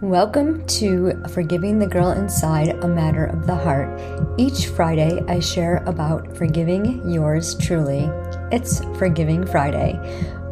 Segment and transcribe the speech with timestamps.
[0.00, 4.00] Welcome to Forgiving the Girl Inside, a Matter of the Heart.
[4.38, 8.08] Each Friday, I share about forgiving yours truly.
[8.52, 9.98] It's Forgiving Friday.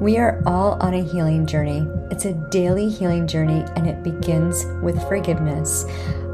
[0.00, 1.86] We are all on a healing journey.
[2.10, 5.84] It's a daily healing journey, and it begins with forgiveness.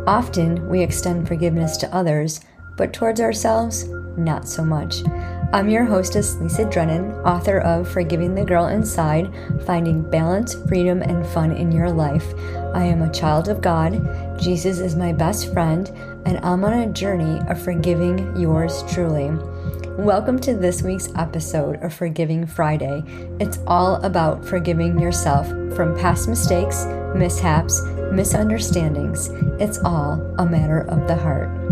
[0.06, 2.40] Often, we extend forgiveness to others,
[2.78, 3.84] but towards ourselves,
[4.16, 5.02] not so much.
[5.54, 9.30] I'm your hostess, Lisa Drennan, author of Forgiving the Girl Inside
[9.66, 12.24] Finding Balance, Freedom, and Fun in Your Life.
[12.74, 14.40] I am a child of God.
[14.40, 15.90] Jesus is my best friend,
[16.24, 19.28] and I'm on a journey of forgiving yours truly.
[19.98, 23.04] Welcome to this week's episode of Forgiving Friday.
[23.38, 25.46] It's all about forgiving yourself
[25.76, 27.78] from past mistakes, mishaps,
[28.10, 29.28] misunderstandings.
[29.60, 31.71] It's all a matter of the heart.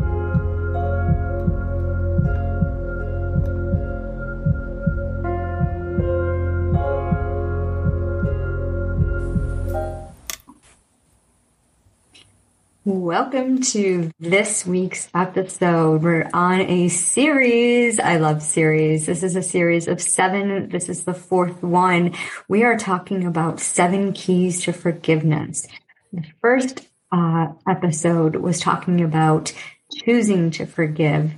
[12.86, 16.02] Welcome to this week's episode.
[16.02, 18.00] We're on a series.
[18.00, 19.04] I love series.
[19.04, 20.70] This is a series of seven.
[20.70, 22.14] This is the fourth one.
[22.48, 25.66] We are talking about seven keys to forgiveness.
[26.10, 29.52] The first uh, episode was talking about
[29.92, 31.32] choosing to forgive.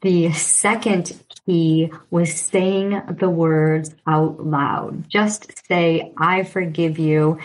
[0.00, 1.12] The second
[1.44, 5.10] key was saying the words out loud.
[5.10, 7.38] Just say, I forgive you.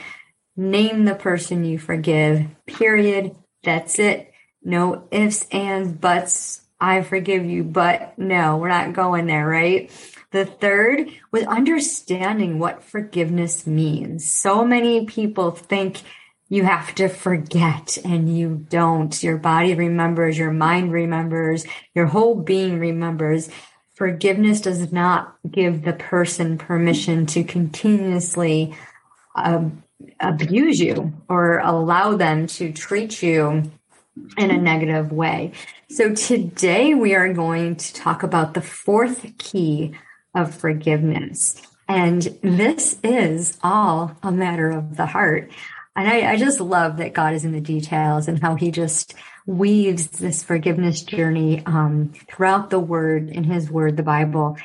[0.55, 4.31] Name the person you forgive, period that's it.
[4.63, 6.61] No ifs, ands, buts.
[6.79, 9.91] I forgive you, but no, we're not going there, right?
[10.31, 14.29] The third was understanding what forgiveness means.
[14.31, 16.01] So many people think
[16.49, 19.21] you have to forget and you don't.
[19.21, 23.49] Your body remembers, your mind remembers, your whole being remembers.
[23.93, 28.75] Forgiveness does not give the person permission to continuously
[29.35, 29.83] um,
[30.19, 33.71] abuse you or allow them to treat you
[34.37, 35.51] in a negative way.
[35.89, 39.93] So today we are going to talk about the fourth key
[40.35, 41.61] of forgiveness.
[41.87, 45.51] And this is all a matter of the heart.
[45.95, 49.13] And I, I, just love that God is in the details and how he just
[49.45, 54.55] weaves this forgiveness journey um, throughout the word in his word, the Bible,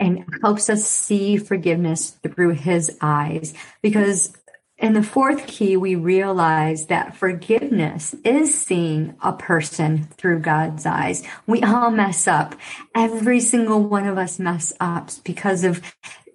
[0.00, 3.54] and helps us see forgiveness through his eyes.
[3.80, 4.36] Because
[4.82, 11.22] in the fourth key, we realize that forgiveness is seeing a person through God's eyes.
[11.46, 12.56] We all mess up.
[12.92, 15.80] Every single one of us mess up because of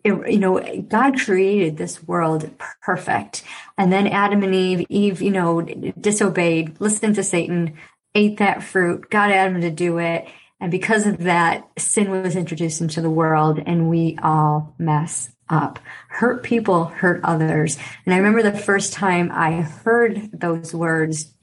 [0.06, 2.50] you know, God created this world
[2.82, 3.44] perfect.
[3.78, 7.78] And then Adam and Eve, Eve, you know, disobeyed, listened to Satan,
[8.16, 10.26] ate that fruit, got Adam to do it.
[10.62, 15.80] And because of that, sin was introduced into the world and we all mess up.
[16.10, 17.78] Hurt people hurt others.
[18.06, 21.34] And I remember the first time I heard those words,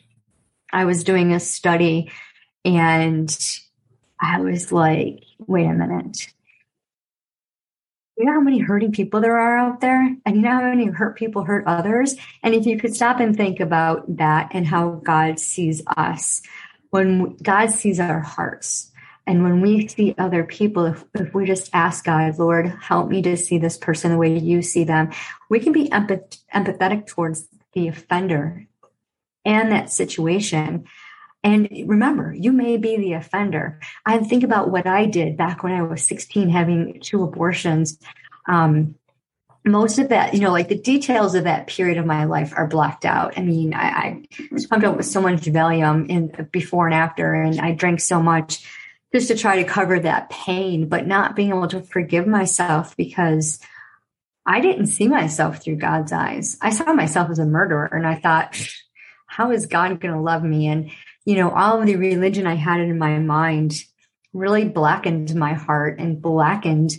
[0.72, 2.10] I was doing a study
[2.64, 3.36] and
[4.20, 6.28] I was like, wait a minute.
[8.16, 10.16] You know how many hurting people there are out there?
[10.24, 12.14] And you know how many hurt people hurt others?
[12.42, 16.40] And if you could stop and think about that and how God sees us,
[16.90, 18.92] when God sees our hearts,
[19.26, 23.22] and when we see other people, if, if we just ask God, Lord, help me
[23.22, 25.10] to see this person the way you see them,
[25.48, 28.66] we can be empath- empathetic towards the offender
[29.44, 30.84] and that situation.
[31.42, 33.80] And remember, you may be the offender.
[34.04, 37.98] I think about what I did back when I was 16, having two abortions.
[38.46, 38.96] Um,
[39.66, 42.66] most of that, you know, like the details of that period of my life are
[42.66, 43.38] blacked out.
[43.38, 44.22] I mean, I, I
[44.68, 48.66] pumped up with so much Valium in before and after, and I drank so much
[49.14, 53.60] just to try to cover that pain, but not being able to forgive myself because
[54.44, 56.58] I didn't see myself through God's eyes.
[56.60, 58.60] I saw myself as a murderer and I thought,
[59.26, 60.66] how is God going to love me?
[60.66, 60.90] And,
[61.24, 63.76] you know, all of the religion I had in my mind
[64.32, 66.96] really blackened my heart and blackened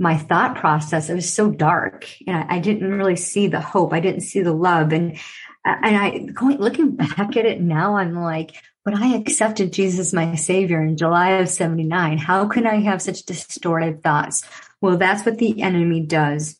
[0.00, 1.08] my thought process.
[1.08, 3.92] It was so dark and I, I didn't really see the hope.
[3.92, 4.92] I didn't see the love.
[4.92, 5.16] And,
[5.64, 8.50] and I going, looking back at it now, I'm like,
[8.84, 12.18] but I accepted Jesus my savior in July of 79.
[12.18, 14.44] How can I have such distorted thoughts?
[14.80, 16.58] Well, that's what the enemy does.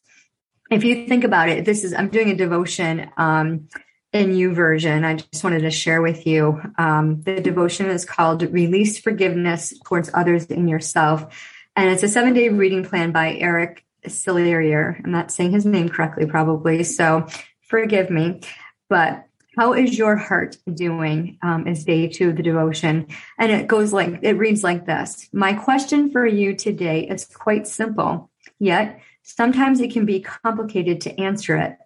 [0.71, 3.69] If you think about it, this is, I'm doing a devotion, um,
[4.13, 5.05] in YouVersion.
[5.05, 6.61] I just wanted to share with you.
[6.77, 11.35] Um, the devotion is called Release Forgiveness Towards Others in Yourself.
[11.77, 15.01] And it's a seven day reading plan by Eric Sillier.
[15.03, 16.85] I'm not saying his name correctly, probably.
[16.85, 17.27] So
[17.63, 18.43] forgive me.
[18.91, 19.25] But
[19.57, 21.39] how is your heart doing?
[21.43, 23.07] Um, is day two of the devotion.
[23.39, 25.29] And it goes like, it reads like this.
[25.33, 31.21] My question for you today is quite simple, yet sometimes it can be complicated to
[31.21, 31.77] answer it.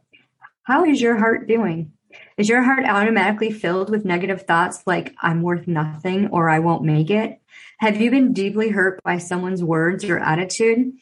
[0.62, 1.92] How is your heart doing?
[2.36, 6.84] Is your heart automatically filled with negative thoughts like, I'm worth nothing or I won't
[6.84, 7.40] make it?
[7.78, 10.92] Have you been deeply hurt by someone's words or attitude?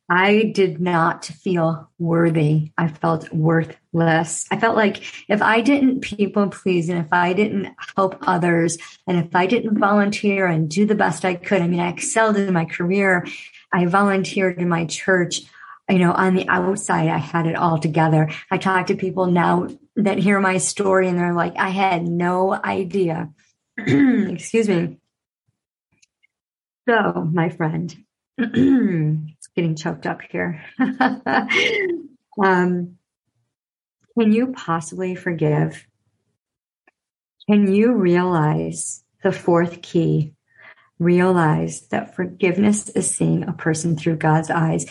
[0.09, 2.73] I did not feel worthy.
[2.77, 4.47] I felt worthless.
[4.51, 8.77] I felt like if I didn't people please and if I didn't help others
[9.07, 12.37] and if I didn't volunteer and do the best I could, I mean, I excelled
[12.37, 13.27] in my career.
[13.73, 15.43] I volunteered in my church.
[15.91, 18.31] You know, on the outside, I had it all together.
[18.51, 22.55] I talk to people now that hear my story and they're like, I had no
[22.55, 23.31] idea.
[23.79, 24.99] Excuse me.
[26.89, 27.95] So, my friend,
[28.39, 30.65] getting choked up here.
[32.43, 32.99] um,
[34.19, 35.87] can you possibly forgive?
[37.49, 40.35] Can you realize the fourth key?
[40.99, 44.87] Realize that forgiveness is seeing a person through God's eyes.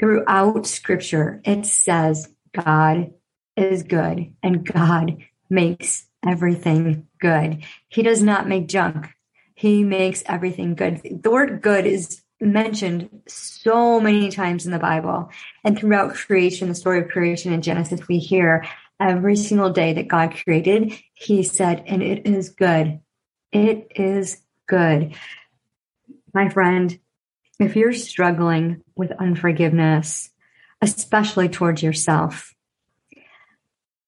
[0.00, 3.12] Throughout scripture, it says God
[3.56, 5.18] is good and God
[5.50, 7.64] makes everything good.
[7.88, 9.08] He does not make junk.
[9.54, 11.22] He makes everything good.
[11.22, 15.30] The word good is mentioned so many times in the Bible.
[15.64, 18.64] And throughout creation, the story of creation in Genesis, we hear
[19.00, 23.00] every single day that God created, He said, and it is good.
[23.50, 25.14] It is good.
[26.34, 26.98] My friend,
[27.58, 30.30] if you're struggling with unforgiveness,
[30.80, 32.54] especially towards yourself,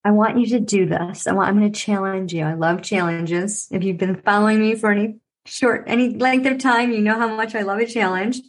[0.05, 1.26] I want you to do this.
[1.26, 2.44] I want, I'm going to challenge you.
[2.44, 3.69] I love challenges.
[3.70, 7.35] If you've been following me for any short, any length of time, you know how
[7.35, 8.41] much I love a challenge.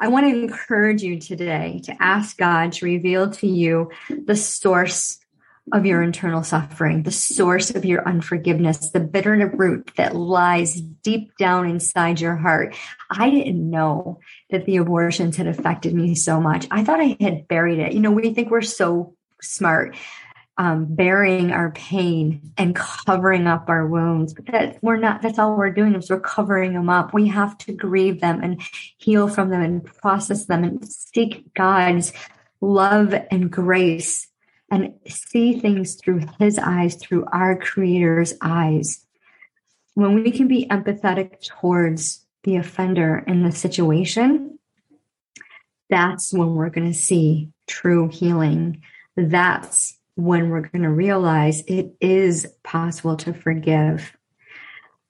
[0.00, 5.18] I want to encourage you today to ask God to reveal to you the source
[5.72, 11.36] of your internal suffering, the source of your unforgiveness, the bitter root that lies deep
[11.38, 12.76] down inside your heart.
[13.10, 14.20] I didn't know
[14.50, 16.66] that the abortions had affected me so much.
[16.70, 17.92] I thought I had buried it.
[17.92, 19.96] You know, we think we're so smart
[20.56, 24.34] um, burying our pain and covering up our wounds.
[24.34, 27.12] But that we're not, that's all we're doing is we're covering them up.
[27.12, 28.62] We have to grieve them and
[28.98, 32.12] heal from them and process them and seek God's
[32.60, 34.28] love and grace
[34.74, 39.06] and see things through his eyes, through our creator's eyes.
[39.94, 44.58] When we can be empathetic towards the offender in the situation,
[45.88, 48.82] that's when we're going to see true healing.
[49.16, 54.16] That's when we're going to realize it is possible to forgive.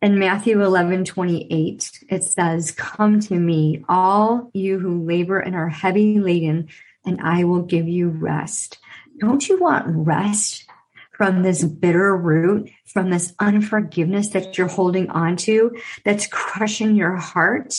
[0.02, 5.70] In Matthew 11, 28, it says, Come to me, all you who labor and are
[5.70, 6.68] heavy laden,
[7.06, 8.78] and I will give you rest.
[9.18, 10.64] Don't you want rest
[11.12, 17.16] from this bitter root, from this unforgiveness that you're holding on to that's crushing your
[17.16, 17.74] heart?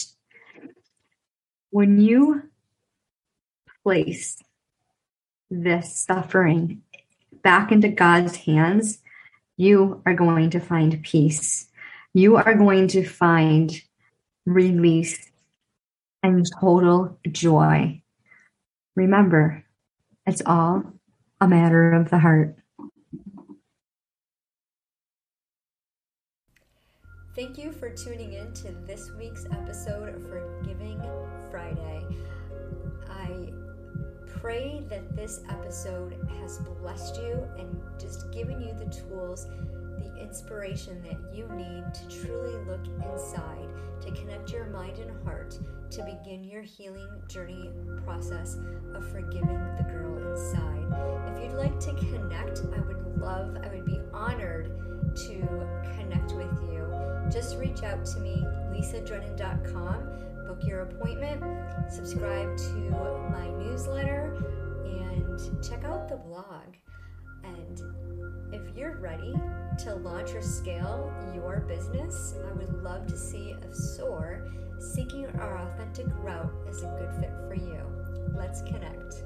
[1.72, 2.44] When you
[3.84, 4.42] place
[5.52, 6.82] this suffering
[7.44, 9.00] back into God's hands,
[9.58, 11.68] you are going to find peace.
[12.14, 13.74] You are going to find
[14.46, 15.32] release
[16.24, 18.02] and total joy.
[18.96, 19.64] Remember,
[20.26, 20.95] it's all
[21.42, 22.56] a matter of the heart.
[27.36, 31.02] Thank you for tuning in to this week's episode of Forgiving
[31.52, 32.06] Friday.
[33.10, 33.52] I
[34.26, 39.48] pray that this episode has blessed you and just given you the tools,
[39.98, 43.68] the inspiration that you need to truly look inside,
[44.02, 45.60] to connect your mind and heart,
[45.96, 47.70] to begin your healing journey
[48.04, 48.58] process
[48.94, 51.34] of forgiving the girl inside.
[51.34, 54.72] If you'd like to connect, I would love, I would be honored
[55.16, 56.86] to connect with you.
[57.32, 60.16] Just reach out to me, lisadrennan.com
[60.56, 61.42] book your appointment,
[61.90, 62.74] subscribe to
[63.32, 64.36] my newsletter,
[64.86, 66.76] and check out the blog.
[67.46, 67.82] And
[68.54, 69.34] if you're ready
[69.80, 75.58] to launch or scale your business, I would love to see if SOAR, seeking our
[75.58, 77.82] authentic route, is a good fit for you.
[78.36, 79.24] Let's connect.